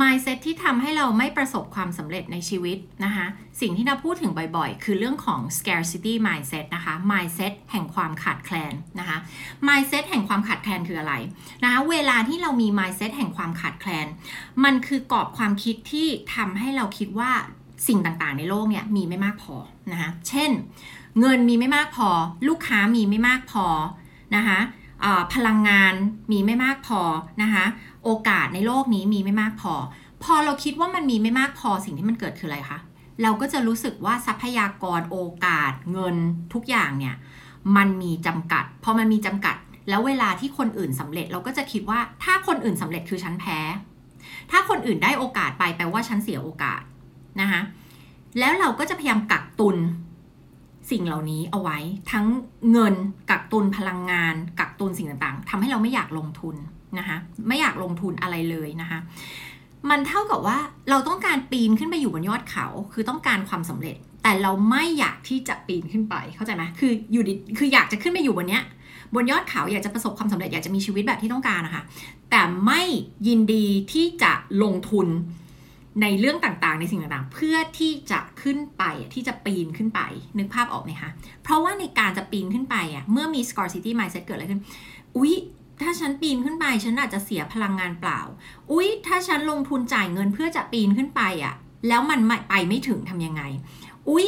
[0.00, 3.26] mindset ที่ทำให้เราไม่ประสบความสำเร็จในชีวิตนะคะ
[3.60, 9.18] สิ่งที่เราพูดถึงบ่อยๆ คือเรื่องของ scarcity mindset นะคะ mindset แห่งความขาดแคลนนะคะ
[9.68, 11.14] mindset แห่งความขาดแคลนคืออะไร
[11.64, 14.06] นะคะเวลาที่เรามี mindset แห่งความขาดแคลน
[14.64, 17.32] มันคือกรอบความคิดที่ทำให้เราคิดว่า
[17.88, 19.54] สิ่งต่างๆ ในโลกเนี่ยมีไม่มากพอ
[19.92, 20.50] นะคะ เช่น
[21.20, 22.08] เงินมีไม่มากพอ
[22.48, 23.66] ลูกค้ามีไม่มากพอ
[24.36, 24.58] นะคะ
[25.34, 25.94] พลังงาน
[26.32, 27.00] มีไม่มากพอ
[27.42, 27.64] นะคะ
[28.04, 29.74] โอกาสในโลกนี้มีไม่มากพอ
[30.24, 32.78] พอเราคิดว่ามันมีไม่มากพอสิ่งที่มันเกิดคืออะไรคะ
[33.22, 36.16] เราก็จะรู้สึกว่าทรัพยากรโอกาสเงิน
[36.54, 37.14] ทุกอย่างเนี่ย
[37.76, 39.56] มันมีจำกัดพอมันมีจำกัด
[39.88, 43.58] แล้วเวลาที่คนอื่นสำเร็จเราก็จะคิดว่าถ้าคนอื่นสำเร็จคือฉันแพ้
[44.50, 46.82] ถ้าคนอื่นได้โอกาสไปแปลว่าฉันเสียโอกาส
[47.40, 47.60] นะคะ
[48.38, 49.76] แล้วเราก็จะพยายามกักตุน
[50.90, 51.78] สิ่งเหล่านี้เอาไว้
[52.12, 52.26] ทั้ง
[52.72, 52.94] เงิน
[53.30, 56.56] กักตุนพลังงาน กักตุนสิ่งต่างๆทำให้เราไม่อยากลงทุน
[56.98, 57.16] นะคะ
[57.48, 58.98] ไม่อยากลงทุนอะไรเลยนะคะ
[59.90, 60.58] มันเท่ากับว่า
[60.90, 68.62] เราต้องการปีนขึ้นไปอยู่บนยอดเขา คือต้องการความสำเร็จ แต่เราไม่อยากที่จะปีนขึ้นไปเข้าใจไหมคืออยู่ดีคืออยากจะขึ้นไปอยู่บนเนี้ย
[69.14, 71.82] บนยอดเขาอยากจะประสบความสำเร็จอยากจะมีชีวิตแบบที่ต้องการนะคะ
[72.30, 72.82] แต่ไม่
[73.28, 75.06] ยินดีที่จะลงทุน
[76.02, 78.82] ในเรื่องต่างๆ ในสิ่งต่างๆ เพื่อที่จะขึ้นไป
[79.14, 80.00] ที่จะปีนขึ้นไป
[80.38, 81.10] นึกภาพออกไหมคะ
[81.42, 84.62] เพราะว่าในการจะปีนขึ้นไปอะเมื่อมี scarcity mindset เกิดอะไรขึ้น
[85.16, 85.34] อุ๊ย
[85.82, 88.20] ถ้าฉันปีนขึ้นไป ฉันอาจจะเสียพลังงานเปล่า
[88.72, 91.54] อุ๊ย ถ้าฉันลงทุนจ่ายเงินเพื่อจะปีนขึ้นไปอะ
[91.88, 93.42] แล้วมันไปไม่ถึงทำยังไง
[94.08, 94.26] อุ๊ย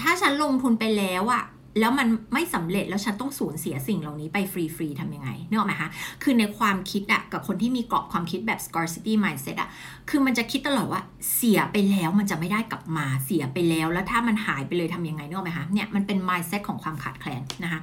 [0.00, 1.44] ถ้าฉันลงทุนไปแล้วอะ
[1.78, 5.88] แล้วมันไม่สำเร็จแล้วฉันต้องสูญเสียสิ่งเหล่านี้ไปฟรีๆทำยังไงเนออกไหมคะ
[6.22, 9.68] คือในความคิดอะกับคนที่มีกรอบความคิดแบบ scarcity mindset อะ
[10.08, 11.02] คือมันจะคิดตลอดว่า
[11.34, 17.80] เสียไปแล้วมันจะไม่ได้กลับมาเสียไปแล้ว แล้วถ้ามันหายไปเลยทำยังไงเนออกไหมคะเนี่ยมันเป็น mindset ของความขาดแคลนนะคะ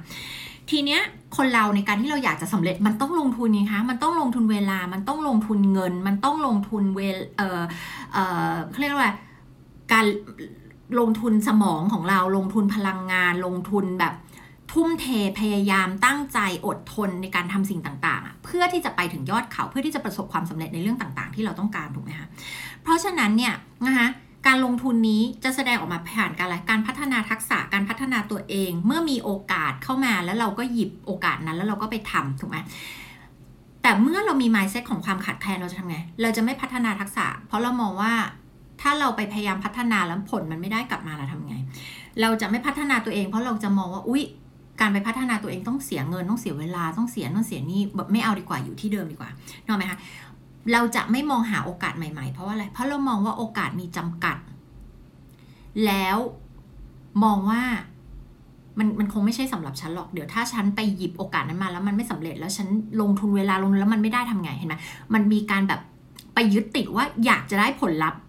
[0.70, 1.00] ทีเนี้ย
[1.36, 7.62] คนเราในการที่เราอยากจะสำเร็จมันต้องลงทุนไงคะมันต้องลงทุนเวลามันต้องลงทุนเงิน มันต้องลงทุนเวลเออ
[8.12, 8.18] เอ
[8.52, 9.12] อเขาเรียกว่า
[9.92, 10.04] การ
[10.98, 14.14] ลงทุนสมองของเราลงทุนพลังงาน ลงทุนแบบ
[14.72, 15.06] ทุ่มเท
[15.40, 22.28] พยายามตั้งใจอดทนในการทำสิ่งต่างๆ เพื่อที่จะไปถึงยอดเขาเพื่อที่จะประสบความสำเร็จในเรื่องต่างๆ ที่เราต้องการถูกไหมคะ
[22.82, 23.54] เพราะฉะนั้นเนี่ย
[23.86, 24.08] นะคะ
[24.46, 32.58] การลงทุนนี้จะแสดงออกมาผ่านการอะไรการพัฒนาทักษะการพัฒนาตัวเอง เมื่อมีโอกาสเข้ามาแล้วเราก็หยิบโอกาสนั้นแล้วเราก็ไปทำถูกไหม
[33.82, 38.12] แต่เมื่อเรามี mindset ของความขาดแคลนเราจะทำไง เราจะไม่พัฒนาทักษะ เพราะเรามองว่า
[38.80, 41.56] ถ้าเราไปพยายามพัฒนาแล้วผลมันไม่ได้กลับมาเราทำไง
[42.20, 44.22] เราจะไม่พัฒนาตัวเองเพราะเราจะมองว่าอุ๊ย
[44.80, 49.30] การไปพัฒนาตัวเองต้องเสียเงินต้องเสียเวลาต้องเสียนู่นเสียนี่แบบไม่เอาดีกว่าอยู่ที่เดิมดีกว่า
[49.64, 49.98] นึกไหมคะ
[50.72, 54.36] เราจะไม่มองหาโอกาสใหม่ๆ เพราะว่าอะไรเพราะเรามองว่าโอกาสมีจำกัด
[55.86, 56.16] แล้ว
[57.24, 57.62] มองว่า
[58.78, 62.68] มันมันคงไม่ใช่สำหรับฉันหรอก เดี๋ยวถ้าฉันไปหยิบโอกาสนั้นมาแล้วมันไม่สำเร็จแล้วฉัน
[63.00, 64.76] ลงทุนเวลาลงแล้วมันไม่ได้ทำไงเห็นไหม
[65.14, 65.80] มันมีการแบบ
[66.34, 68.20] ไปยึดติดว่าอยากจะได้ผลลัพธ์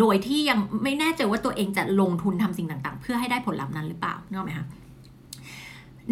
[0.00, 4.66] โดยที่ยังไม่แน่ใจว่าตัวเองจะลงทุนทำสิ่งต่างๆ เพื่อให้ได้ผลลัพธ์นั้นหรือเปล่านึกไหมคะ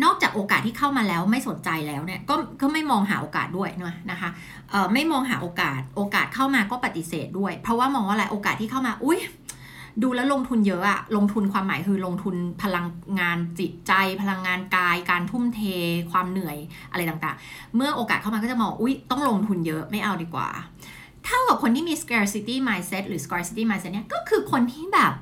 [0.04, 3.70] นอกจากโอกาสที่เข้ามาแล้วไม่สนใจแล้วเนี่ยก็ก็ไม่มองหาโอกาสด้วย
[4.10, 4.30] นะคะ
[4.70, 9.18] เอ่อไม่มองหาโอกาส โอกาสเข้ามาก็ปฏิเสธด้วย เพราะว่ามองว่าอะไรโอกาสที่เข้ามา อุ้ย
[10.02, 12.86] ดูแล้วลงทุนเยอะอะลงทุนความหมายคือลงทุนพลัง
[13.20, 15.60] งานจิตใจ พลังงานกาย การทุ่มเท
[16.10, 16.56] ความเหนื่อย
[16.90, 20.48] อะไรต่างๆ เมื่อโอกาสเข้ามาก็จะมองอุ้ยต้องลงทุนเยอะไม่เอาดีกว่า
[21.26, 25.12] เท่ากับคนที่มี scarcity mindset หรือ scarcity mindset เนี่ยก็คือคนที่แบบ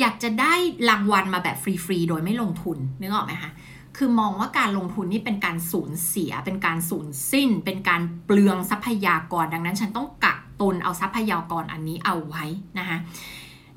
[0.00, 0.54] อยากจะได้
[0.90, 3.50] รางวัลมาแบบฟรี ๆ โดยไม่ลงทุนนึกออกไหมคะ
[3.96, 12.44] คือมองว่าการลงทุนนี่เป็นการสูญเสีย เป็นการสูญสิ้น เป็นการเปลืองทรัพยากรดังนั้นฉันต้องกักตุนเอาทรัพยากรอันนี้เอาไว้
[12.78, 12.98] นะคะ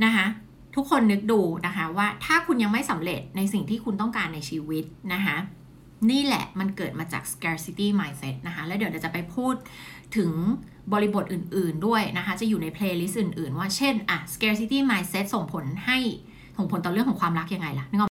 [0.04, 0.26] นะคะ
[0.76, 5.38] ทุกคนนึกดูนะคะว่าถ้าคุณยังไม่สำเร็จในสิ่งที่คุณต้องการในชีวิตนะคะ
[6.12, 9.56] นี่แหละมันเกิดมาจาก scarcity mindset นะคะ แล้วเดี๋ยวเราจะไปพูด
[10.18, 10.32] ถึง
[10.94, 15.98] บริบทอื่นๆด้วยนะคะ จะอยู่ใน playlist อื่นๆ ว่าเช่นอะ scarcity mindset ส่งผลให้
[16.58, 18.12] ส่งผลต่อเรื่องของความรักยังไงล่ะนึกออก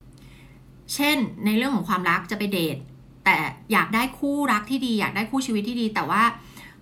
[0.93, 2.77] เช่น ในเรื่องของความรักจะไปเดท
[3.25, 3.37] แต่
[3.71, 6.23] อยากได้คู่รักที่ดี อยากได้คู่ชีวิตที่ดี แต่ว่า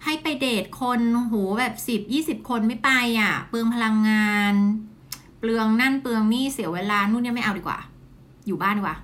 [0.04, 2.90] ให้ไปเดทคนโหแบบสิบยี่สิบคนไม่ไป
[3.20, 4.56] อะเปลืองพลังงาน
[5.40, 7.80] เปลืองนั่นเปลืองนี่เสียเวลานู่นเนี่ยไม่เอาดีกว่า
[8.48, 8.98] อยู่บ้านดีกว่า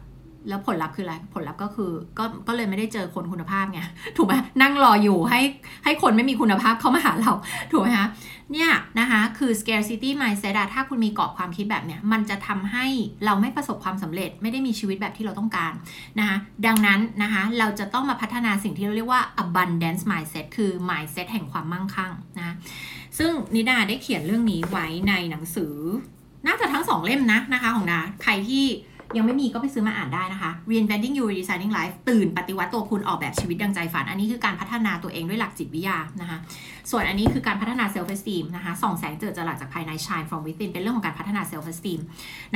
[0.50, 3.82] แล้วผลลัพธ์คืออะไร ผลลัพธ์ก็คือก็ก็เลยไม่ได้เจอคนคุณภาพไง
[4.18, 5.42] ถูกไหมนั่งรออยู่ให้
[5.84, 7.32] ให้คนไม่มีคุณภาพเข้ามาหาเรา
[7.72, 8.08] ถูกไหมคะ
[8.54, 12.86] เนี่ยนะคะคือ scarcity mindset ถ้าคุณมีกรอบความคิดแบบเนี้ยมันจะทำให้
[13.26, 15.74] เราไม่ประสบความสำเร็จ ไม่ได้มีชีวิตแบบที่เราต้องการ
[16.20, 22.56] นะคะดังนั้นนะคะเราจะต้องมาพัฒนาสิ่งที่เราเรียกว่า abundance mindset คือ mindset แห่งความมั่งคั่งนะ
[23.18, 25.76] ซึ่งนิดาได้เขียนเรื่องนี้ไว้ในหนังสือ
[26.48, 28.66] น่าจะทั้งสองเล่มนะนะคะของนาใครที่
[29.18, 36.38] ยังไม่มีก็ไปซื้อมาอ่านได้นะคะ Reinventing You Redesigning Life ตื่นปฏิวัติตัวคุณออกแบบชีวิตดังใจฝัน อันนี้คือการพัฒนาตัวเองด้วยหลักจิตวิทยานะคะ
[36.92, 42.00] ส่วนอันนี้คือการพัฒนา self esteem นะคะส่องแสงเจิดจรัสจากภายใน shine from within เป็นเรื่องของการพัฒนา self esteem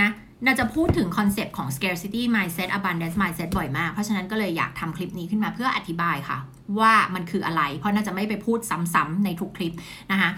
[0.02, 0.10] นะ
[0.46, 6.38] เราจะพูดถึง concept ของ scarcity mindset abundance mindset บ่อยมาก เพราะฉะนั้นก็เลยอยากทำคลิปนี้ขึ้นมาเพื่ออธิบายค่ะ
[6.80, 8.60] ว่ามันคืออะไร เพราะน่าจะไม่ไปพูด
[8.94, 9.74] ซ้ำๆในทุกคลิป
[10.12, 10.30] นะคะ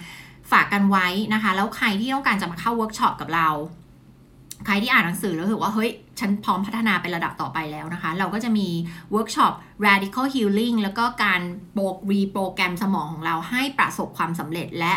[0.51, 3.49] ฝากกันไว้นะคะ แล้วใครที่ต้องการจะมาเข้าเวิร์กช็อปกับเรา
[4.65, 8.67] ใครที่อ่านหนังสือแล้วรู้สึกว่าเฮ้ย ฉันพร้อมพัฒนาไประดับต่อไปแล้วนะคะ เราก็จะมี
[9.11, 9.53] เวิร์กช็อป
[9.85, 11.41] radical healing แล้วก็การ
[11.73, 14.93] โปร reprogram สมองของเราให้ประสบความสำเร็จและ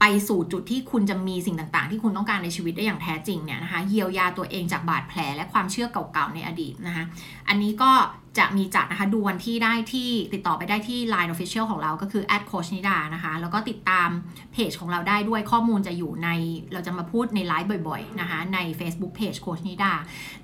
[0.00, 7.04] ไปสู่จุดที่คุณจะมีสิ่งต่างๆ ที่คุณต้องการในชีวิตได้อย่างแท้จริงเนี่ยนะคะเยียวยาตัวเองจากบาดแผลและความเชื่อเก่าๆในอดีตนะคะ
[7.48, 7.92] อันนี้ก็
[8.38, 14.08] จะมีจัดนะคะ ดูวันที่ได้ที่ติดต่อไปได้ที่ Line Official ของเราก็คือ @coach นิดานะคะ แล้วก็ติดตาม
[14.52, 16.28] เพจของเราได้ด้วยข้อมูลจะอยู่ใน
[16.72, 19.92] เราจะมาพูดในไลฟ์บ่อยๆนะคะ ใน Facebook Page โค้ชนิดา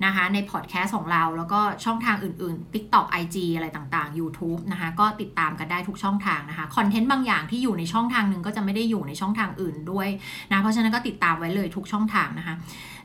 [0.05, 10.07] นะคะ ในพอดแคสต์ของเราแล้วก็ช่องทางอื่นๆ TikTok IG อะไรต่างๆ YouTube นะคะ ก็ติดตามกันได้ทุกช่องทางนะคะคอนเทนต์บางอย่างที่อยู่ในช่องทางหนึ่งก็จะไม่ได้อยู่ในช่องทางอื่นด้วย
[10.51, 12.55] นะเพราะฉะนั้นก็ติดตามไว้เลยทุกช่องทางนะคะ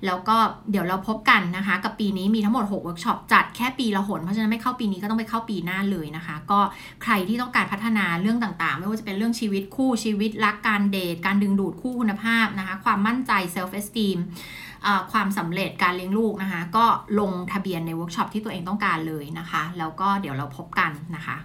[0.06, 0.36] แล้วก็
[0.70, 6.60] เดี๋ยวเราพบกันนะคะ กับปีนี้มีทั้งหมด6เวิร์กช็อปจัดแค่ปีละหนเพราะฉะนั้นไม่เข้าปีนี้ก็ต้องไปเข้าปีหน้าเลยนะคะ ก็
[7.02, 14.18] ใครที่ต้องการพัฒนาเรื่องต่างๆ ไม่ว่าจะเป็นเรื่องชีวิตคู่ชีวิตรักการเดท การดึงดูดคู่คุณภาพนะคะ ความมั่นใจ self esteem
[15.12, 16.84] ความสำเร็จการเลี้ยงลูกนะคะ ก็
[17.20, 21.36] ลงทะเบียนในเวิร์กช็อปที่ตัวเองต้องการเลยนะคะ แล้วก็เดี๋ยวเราพบกันนะคะ